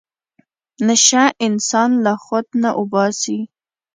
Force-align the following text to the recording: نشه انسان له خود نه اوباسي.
نشه 0.87 1.23
انسان 1.45 1.89
له 2.03 2.13
خود 2.23 2.45
نه 2.61 2.69
اوباسي. 2.79 3.39